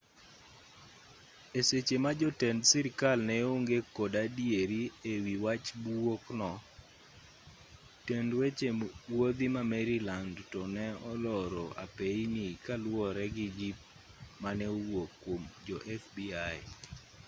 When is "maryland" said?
9.71-10.35